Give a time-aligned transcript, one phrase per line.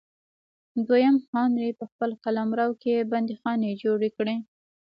[0.87, 4.35] دویم هانري په خپل قلمرو کې بندیخانې جوړې کړې.